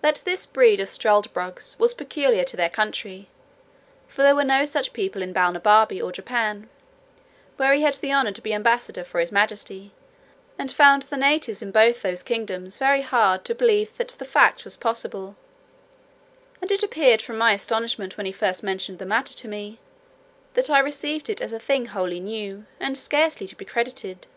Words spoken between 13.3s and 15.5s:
to believe that the fact was possible: